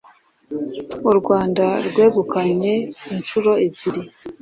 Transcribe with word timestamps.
u 1.09 1.13
rwanda 1.19 1.65
rwegukanye 1.87 2.73
inshuro 3.13 3.51
ebyiri 3.65 4.01